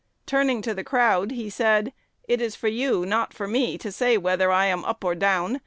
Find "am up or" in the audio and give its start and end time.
4.65-5.13